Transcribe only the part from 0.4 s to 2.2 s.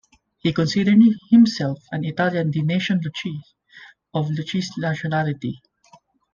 considered himself an